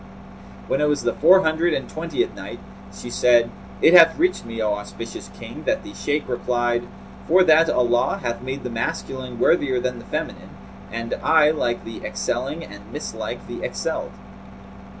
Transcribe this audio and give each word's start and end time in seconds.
When 0.67 0.81
it 0.81 0.87
was 0.89 1.03
the 1.03 1.13
Four 1.13 1.43
Hundred 1.43 1.75
and 1.75 1.87
Twentieth 1.87 2.33
Night, 2.35 2.59
She 2.91 3.11
said, 3.11 3.51
It 3.83 3.93
hath 3.93 4.17
reached 4.17 4.45
me, 4.45 4.59
O 4.59 4.73
auspicious 4.73 5.29
King, 5.39 5.63
that 5.67 5.83
the 5.83 5.93
Shaykh 5.93 6.27
replied," 6.27 6.87
'For 7.27 7.43
that 7.43 7.69
Allah 7.69 8.19
hath 8.23 8.41
made 8.41 8.63
the 8.63 8.71
masculine 8.71 9.37
worthier 9.37 9.79
than 9.79 9.99
the 9.99 10.05
feminine; 10.05 10.57
and 10.91 11.13
I 11.21 11.51
like 11.51 11.85
the 11.85 12.03
excelling 12.03 12.63
and 12.65 12.91
mislike 12.91 13.47
the 13.47 13.61
excelled.' 13.61 14.13